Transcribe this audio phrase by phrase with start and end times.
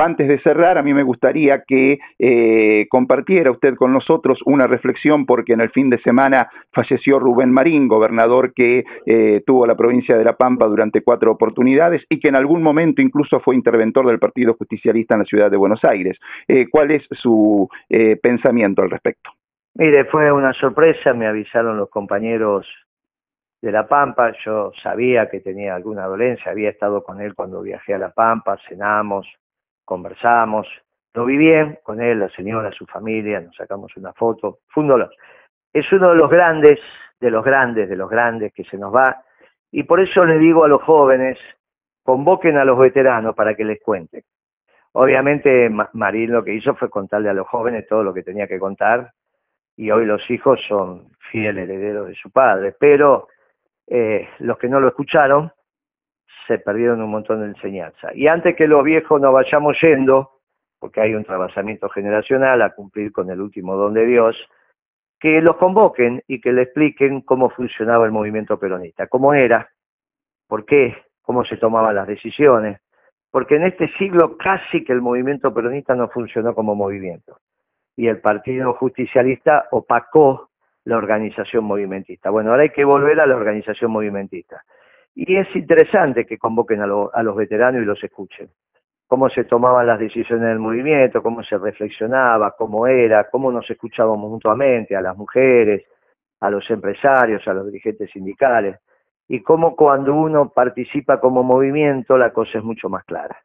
[0.00, 5.26] antes de cerrar, a mí me gustaría que eh, compartiera usted con nosotros una reflexión,
[5.26, 10.16] porque en el fin de semana falleció Rubén Marín, gobernador que eh, tuvo la provincia
[10.16, 14.18] de La Pampa durante cuatro oportunidades y que en algún momento incluso fue interventor del
[14.18, 16.18] Partido Justicialista en la ciudad de Buenos Aires.
[16.48, 17.68] Eh, ¿Cuál es su
[18.22, 19.30] pensamiento al respecto?
[19.74, 22.66] Mire, fue una sorpresa, me avisaron los compañeros
[23.62, 27.94] de La Pampa, yo sabía que tenía alguna dolencia, había estado con él cuando viajé
[27.94, 29.26] a La Pampa, cenamos,
[29.90, 30.68] conversamos,
[31.14, 34.84] lo vi bien con él, la señora, su familia, nos sacamos una foto, fue.
[35.72, 36.78] Es uno de los grandes,
[37.18, 39.20] de los grandes, de los grandes que se nos va,
[39.72, 41.40] y por eso le digo a los jóvenes,
[42.04, 44.22] convoquen a los veteranos para que les cuenten.
[44.92, 48.60] Obviamente Marín lo que hizo fue contarle a los jóvenes todo lo que tenía que
[48.60, 49.10] contar,
[49.76, 53.26] y hoy los hijos son fieles herederos de su padre, pero
[53.88, 55.50] eh, los que no lo escucharon
[56.50, 58.08] se perdieron un montón de enseñanza.
[58.12, 60.32] Y antes que los viejos nos vayamos yendo,
[60.80, 64.36] porque hay un trabajamiento generacional a cumplir con el último don de Dios,
[65.20, 69.70] que los convoquen y que le expliquen cómo funcionaba el movimiento peronista, cómo era,
[70.48, 72.80] por qué, cómo se tomaban las decisiones,
[73.30, 77.38] porque en este siglo casi que el movimiento peronista no funcionó como movimiento
[77.94, 80.50] y el Partido Justicialista opacó
[80.84, 82.30] la organización movimentista.
[82.30, 84.64] Bueno, ahora hay que volver a la organización movimentista.
[85.22, 88.48] Y es interesante que convoquen a, los veteranos y los escuchen.
[89.06, 94.30] Cómo se tomaban las decisiones del movimiento, cómo se reflexionaba, cómo era, cómo nos escuchábamos
[94.30, 95.84] mutuamente a las mujeres,
[96.40, 98.78] a los empresarios, a los dirigentes sindicales.
[99.28, 103.42] Y cómo cuando uno participa como movimiento la cosa es mucho más clara.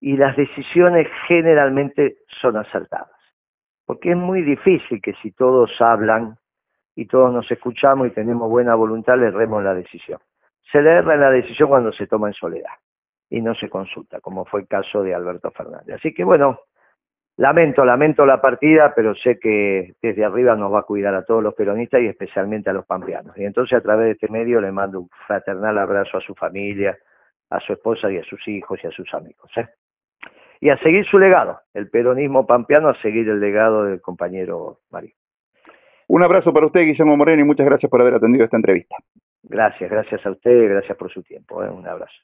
[0.00, 3.20] Y las decisiones generalmente son acertadas.
[3.86, 6.38] Porque es muy difícil que si todos hablan
[6.96, 10.18] y todos nos escuchamos y tenemos buena voluntad, le remos la decisión.
[10.70, 12.72] Se le erra la decisión cuando se toma en soledad
[13.30, 15.96] y no se consulta, como fue el caso de Alberto Fernández.
[15.96, 16.60] Así que bueno,
[17.36, 21.42] lamento, lamento la partida, pero sé que desde arriba nos va a cuidar a todos
[21.42, 23.36] los peronistas y especialmente a los pampeanos.
[23.38, 26.98] Y entonces a través de este medio le mando un fraternal abrazo a su familia,
[27.50, 29.50] a su esposa y a sus hijos y a sus amigos.
[29.56, 29.68] ¿eh?
[30.60, 35.14] Y a seguir su legado, el peronismo pampeano, a seguir el legado del compañero Mario.
[36.08, 38.96] Un abrazo para usted, Guillermo Moreno, y muchas gracias por haber atendido esta entrevista.
[39.48, 41.64] Gracias, gracias a usted, gracias por su tiempo.
[41.64, 41.70] ¿eh?
[41.70, 42.18] Un abrazo.